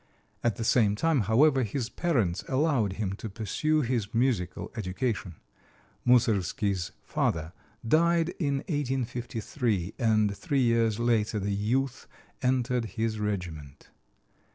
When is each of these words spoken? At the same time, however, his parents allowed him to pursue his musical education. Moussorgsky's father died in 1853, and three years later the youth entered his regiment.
At 0.43 0.55
the 0.55 0.63
same 0.63 0.95
time, 0.95 1.19
however, 1.29 1.61
his 1.61 1.87
parents 1.87 2.43
allowed 2.47 2.93
him 2.93 3.13
to 3.17 3.29
pursue 3.29 3.81
his 3.81 4.15
musical 4.15 4.71
education. 4.75 5.35
Moussorgsky's 6.07 6.91
father 7.05 7.53
died 7.87 8.29
in 8.39 8.55
1853, 8.67 9.93
and 9.99 10.35
three 10.35 10.61
years 10.63 10.97
later 10.99 11.37
the 11.39 11.53
youth 11.53 12.07
entered 12.41 12.85
his 12.97 13.19
regiment. 13.19 13.89